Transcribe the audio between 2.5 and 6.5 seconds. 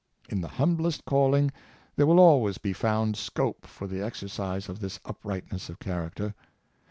be found scope for the exercise of this uprightness of character.